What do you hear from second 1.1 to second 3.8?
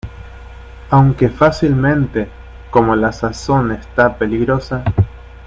fácilmente, como la sazón